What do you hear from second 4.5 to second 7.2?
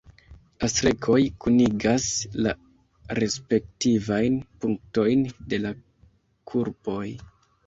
punktojn de la kurboj.